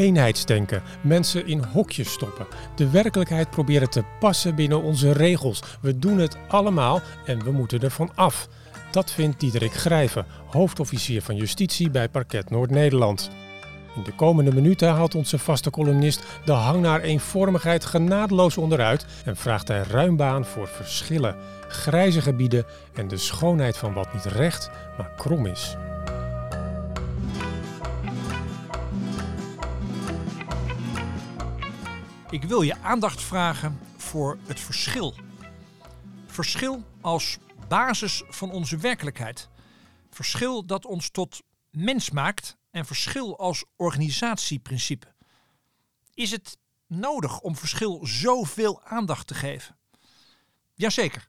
[0.00, 2.46] Eenheidsdenken, mensen in hokjes stoppen,
[2.76, 5.62] de werkelijkheid proberen te passen binnen onze regels.
[5.80, 8.48] We doen het allemaal en we moeten ervan af.
[8.90, 13.30] Dat vindt Diederik Grijven, hoofdofficier van justitie bij Parket Noord-Nederland.
[13.96, 19.36] In de komende minuten haalt onze vaste columnist de hang naar eenvormigheid genadeloos onderuit en
[19.36, 21.36] vraagt hij ruim baan voor verschillen,
[21.68, 22.64] grijze gebieden
[22.94, 25.76] en de schoonheid van wat niet recht, maar krom is.
[32.30, 35.14] Ik wil je aandacht vragen voor het verschil.
[36.26, 37.38] Verschil als
[37.68, 39.48] basis van onze werkelijkheid.
[40.10, 45.14] Verschil dat ons tot mens maakt en verschil als organisatieprincipe.
[46.14, 49.76] Is het nodig om verschil zoveel aandacht te geven?
[50.74, 51.28] Jazeker.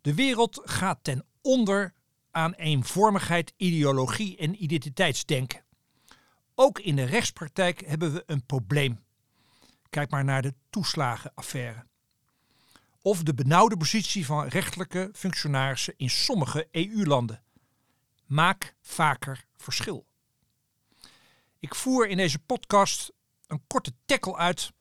[0.00, 1.94] De wereld gaat ten onder
[2.30, 5.64] aan eenvormigheid, ideologie en identiteitsdenken.
[6.54, 9.05] Ook in de rechtspraktijk hebben we een probleem.
[9.96, 11.86] Kijk maar naar de toeslagenaffaire.
[13.02, 17.42] Of de benauwde positie van rechtelijke functionarissen in sommige EU-landen.
[18.26, 20.06] Maak vaker verschil.
[21.58, 23.12] Ik voer in deze podcast
[23.46, 24.72] een korte tackle uit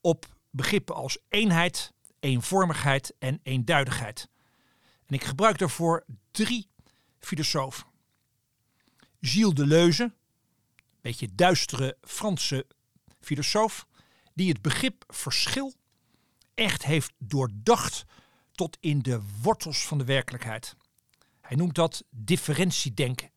[0.00, 4.28] op begrippen als eenheid, eenvormigheid en eenduidigheid.
[5.06, 6.68] En ik gebruik daarvoor drie
[7.18, 7.86] filosofen.
[9.20, 10.12] Gilles Deleuze, een
[11.00, 12.66] beetje duistere Franse
[13.20, 13.86] filosoof,
[14.34, 15.74] die het begrip verschil
[16.54, 18.04] echt heeft doordacht
[18.52, 20.76] tot in de wortels van de werkelijkheid.
[21.40, 23.30] Hij noemt dat differentiedenken.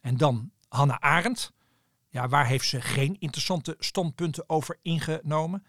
[0.00, 1.52] En dan Hannah Arendt.
[2.08, 5.66] Ja, waar heeft ze geen interessante standpunten over ingenomen?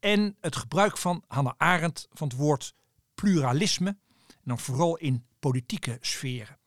[0.00, 2.74] En het gebruik van Hannah Arendt van het woord
[3.14, 3.88] pluralisme,
[4.28, 6.58] en dan vooral in politieke sferen.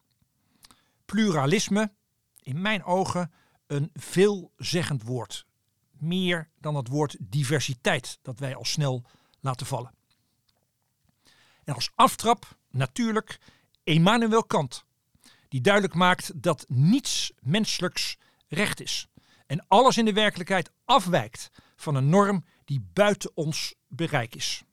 [1.05, 1.93] Pluralisme,
[2.39, 3.31] in mijn ogen,
[3.67, 5.45] een veelzeggend woord
[6.01, 9.03] meer dan het woord diversiteit dat wij al snel
[9.39, 9.93] laten vallen.
[11.63, 13.39] En als aftrap natuurlijk
[13.83, 14.85] Immanuel Kant,
[15.47, 18.17] die duidelijk maakt dat niets menselijks
[18.47, 19.07] recht is
[19.47, 24.63] en alles in de werkelijkheid afwijkt van een norm die buiten ons bereik is.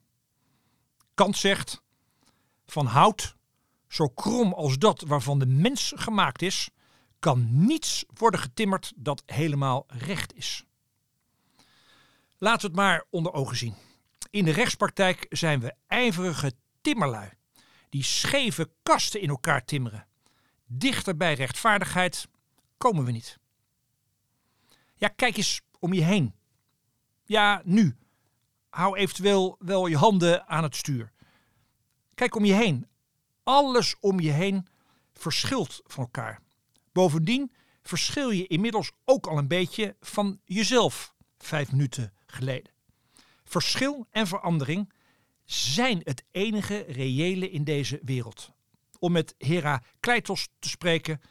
[1.13, 1.81] Kant zegt:
[2.65, 3.35] van hout,
[3.87, 6.69] zo krom als dat waarvan de mens gemaakt is,
[7.19, 10.63] kan niets worden getimmerd dat helemaal recht is.
[12.39, 13.75] Laten we het maar onder ogen zien.
[14.29, 17.29] In de rechtspraktijk zijn we ijverige timmerlui
[17.89, 20.07] die scheve kasten in elkaar timmeren.
[20.65, 22.27] Dichter bij rechtvaardigheid
[22.77, 23.39] komen we niet.
[24.95, 26.35] Ja, kijk eens om je heen.
[27.25, 27.97] Ja, nu.
[28.69, 31.11] Hou eventueel wel je handen aan het stuur.
[32.13, 32.87] Kijk om je heen.
[33.43, 34.67] Alles om je heen
[35.13, 36.41] verschilt van elkaar.
[36.91, 37.51] Bovendien
[37.81, 42.71] verschil je inmiddels ook al een beetje van jezelf vijf minuten geleden.
[43.43, 44.93] Verschil en verandering
[45.45, 48.51] zijn het enige reële in deze wereld.
[48.99, 51.21] Om met Herakleitos te spreken,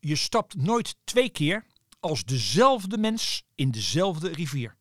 [0.00, 1.64] je stapt nooit twee keer
[2.00, 4.76] als dezelfde mens in dezelfde rivier.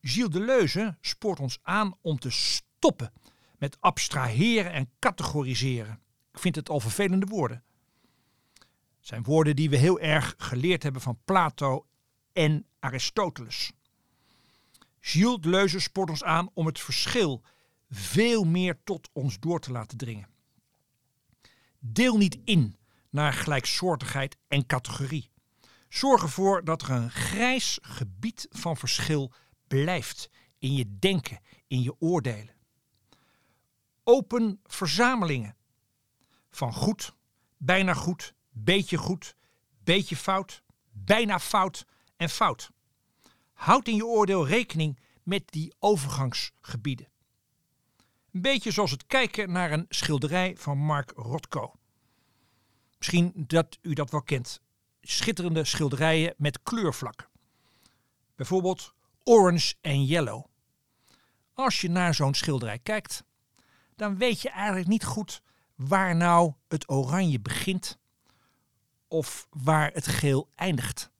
[0.00, 3.12] Gilles Deleuze spoort ons aan om te stoppen
[3.58, 6.00] met abstraheren en categoriseren.
[6.32, 7.62] Ik vind het al vervelende woorden.
[8.98, 11.86] Het zijn woorden die we heel erg geleerd hebben van Plato
[12.38, 13.72] en Aristoteles.
[15.00, 17.42] Gilles Deleuze spoort ons aan om het verschil
[17.90, 20.28] veel meer tot ons door te laten dringen.
[21.78, 22.78] Deel niet in
[23.10, 25.30] naar gelijksoortigheid en categorie.
[25.88, 29.32] Zorg ervoor dat er een grijs gebied van verschil
[29.66, 32.54] blijft in je denken, in je oordelen.
[34.04, 35.56] Open verzamelingen
[36.50, 37.14] van goed,
[37.56, 39.34] bijna goed, beetje goed,
[39.84, 41.86] beetje fout, bijna fout
[42.18, 42.70] en fout.
[43.52, 47.08] Houd in je oordeel rekening met die overgangsgebieden.
[48.32, 51.74] Een beetje zoals het kijken naar een schilderij van Mark Rothko.
[52.98, 54.60] Misschien dat u dat wel kent.
[55.00, 57.28] Schitterende schilderijen met kleurvlakken.
[58.34, 58.94] Bijvoorbeeld
[59.24, 60.44] Orange en Yellow.
[61.52, 63.24] Als je naar zo'n schilderij kijkt,
[63.96, 65.42] dan weet je eigenlijk niet goed
[65.74, 67.98] waar nou het oranje begint
[69.08, 71.10] of waar het geel eindigt.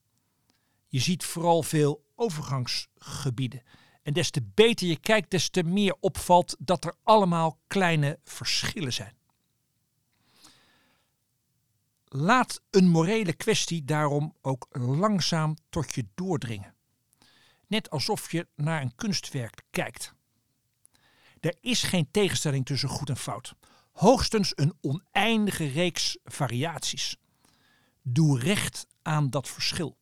[0.89, 3.63] Je ziet vooral veel overgangsgebieden.
[4.03, 8.93] En des te beter je kijkt, des te meer opvalt dat er allemaal kleine verschillen
[8.93, 9.17] zijn.
[12.05, 16.75] Laat een morele kwestie daarom ook langzaam tot je doordringen.
[17.67, 20.15] Net alsof je naar een kunstwerk kijkt.
[21.41, 23.55] Er is geen tegenstelling tussen goed en fout.
[23.93, 27.17] Hoogstens een oneindige reeks variaties.
[28.03, 29.97] Doe recht aan dat verschil.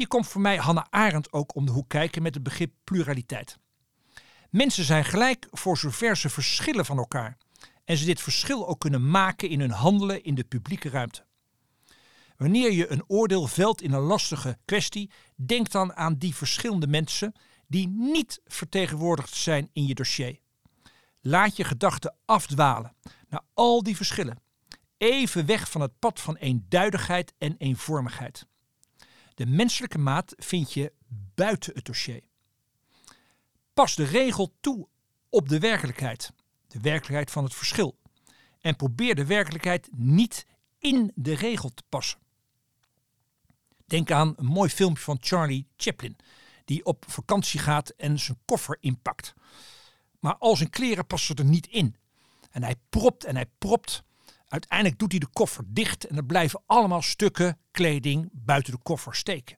[0.00, 3.58] Hier komt voor mij Hannah Arendt ook om de hoek kijken met het begrip pluraliteit.
[4.50, 7.36] Mensen zijn gelijk voor zover ze verschillen van elkaar
[7.84, 11.24] en ze dit verschil ook kunnen maken in hun handelen in de publieke ruimte.
[12.36, 17.32] Wanneer je een oordeel velt in een lastige kwestie, denk dan aan die verschillende mensen
[17.66, 20.38] die niet vertegenwoordigd zijn in je dossier.
[21.20, 22.94] Laat je gedachten afdwalen
[23.28, 24.42] naar al die verschillen,
[24.96, 28.48] even weg van het pad van eenduidigheid en eenvormigheid.
[29.40, 30.92] De menselijke maat vind je
[31.34, 32.20] buiten het dossier.
[33.74, 34.88] Pas de regel toe
[35.28, 36.32] op de werkelijkheid,
[36.68, 37.98] de werkelijkheid van het verschil,
[38.60, 40.46] en probeer de werkelijkheid niet
[40.78, 42.18] in de regel te passen.
[43.86, 46.16] Denk aan een mooi filmpje van Charlie Chaplin,
[46.64, 49.34] die op vakantie gaat en zijn koffer inpakt.
[50.18, 51.96] Maar al zijn kleren passen er niet in.
[52.50, 54.02] En hij propt en hij propt.
[54.50, 59.14] Uiteindelijk doet hij de koffer dicht en er blijven allemaal stukken kleding buiten de koffer
[59.14, 59.56] steken.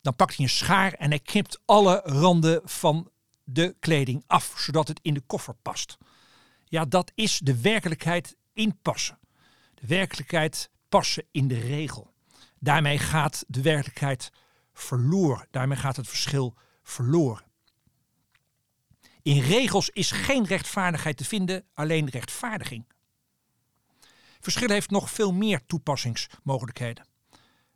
[0.00, 3.10] Dan pakt hij een schaar en hij knipt alle randen van
[3.44, 5.98] de kleding af, zodat het in de koffer past.
[6.64, 9.18] Ja, dat is de werkelijkheid inpassen.
[9.74, 12.12] De werkelijkheid passen in de regel.
[12.58, 14.32] Daarmee gaat de werkelijkheid
[14.72, 15.46] verloren.
[15.50, 17.44] Daarmee gaat het verschil verloren.
[19.22, 22.84] In regels is geen rechtvaardigheid te vinden, alleen rechtvaardiging.
[24.44, 27.06] Verschil heeft nog veel meer toepassingsmogelijkheden.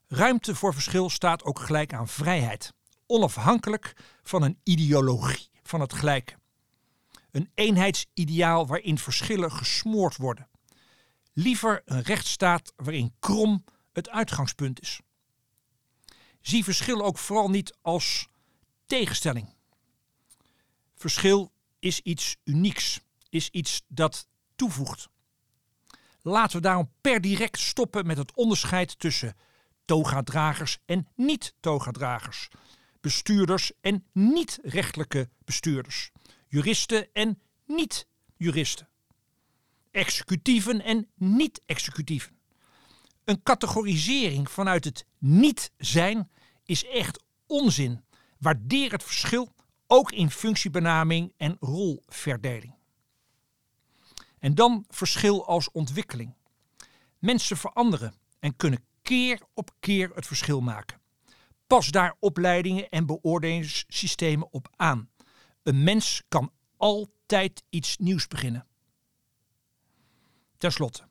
[0.09, 2.73] Ruimte voor verschil staat ook gelijk aan vrijheid,
[3.07, 6.39] onafhankelijk van een ideologie van het gelijke.
[7.31, 10.49] Een eenheidsideaal waarin verschillen gesmoord worden.
[11.33, 15.01] Liever een rechtsstaat waarin krom het uitgangspunt is.
[16.41, 18.29] Zie verschil ook vooral niet als
[18.87, 19.55] tegenstelling.
[20.95, 24.27] Verschil is iets unieks, is iets dat
[24.57, 25.09] toevoegt.
[26.23, 29.37] Laten we daarom per direct stoppen met het onderscheid tussen
[29.85, 32.49] togadragers en niet-togadragers,
[33.01, 36.11] bestuurders en niet-rechtelijke bestuurders,
[36.49, 38.89] juristen en niet-juristen,
[39.91, 42.37] executieven en niet-executieven.
[43.25, 46.31] Een categorisering vanuit het niet zijn
[46.65, 48.05] is echt onzin.
[48.39, 49.55] Waardeer het verschil
[49.87, 52.78] ook in functiebenaming en rolverdeling.
[54.41, 56.35] En dan verschil als ontwikkeling.
[57.19, 61.01] Mensen veranderen en kunnen keer op keer het verschil maken.
[61.67, 65.11] Pas daar opleidingen en beoordelingssystemen op aan.
[65.63, 68.67] Een mens kan altijd iets nieuws beginnen.
[70.59, 71.07] Ten slotte.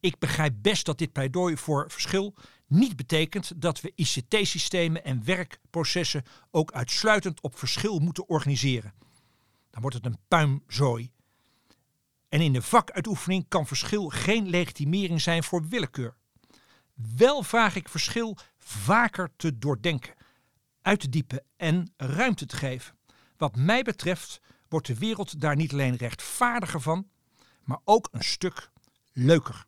[0.00, 2.34] Ik begrijp best dat dit pleidooi voor verschil
[2.66, 8.94] niet betekent dat we ICT-systemen en werkprocessen ook uitsluitend op verschil moeten organiseren.
[9.70, 11.12] Dan wordt het een puimzooi.
[12.28, 16.16] En in de vakuitoefening kan verschil geen legitimering zijn voor willekeur.
[17.16, 20.14] Wel vraag ik verschil vaker te doordenken,
[20.82, 22.98] uit te diepen en ruimte te geven.
[23.36, 27.08] Wat mij betreft wordt de wereld daar niet alleen rechtvaardiger van,
[27.64, 28.70] maar ook een stuk
[29.12, 29.64] leuker.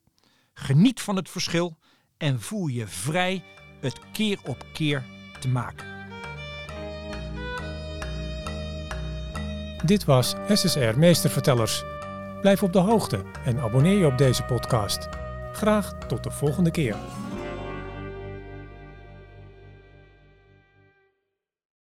[0.53, 1.79] Geniet van het verschil
[2.17, 3.45] en voel je vrij
[3.81, 5.05] het keer op keer
[5.41, 5.99] te maken.
[9.85, 11.85] Dit was SSR Meestervertellers.
[12.41, 15.09] Blijf op de hoogte en abonneer je op deze podcast.
[15.53, 16.97] Graag tot de volgende keer.